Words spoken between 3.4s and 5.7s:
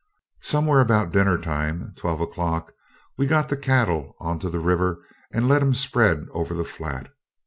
the cattle on to the river and let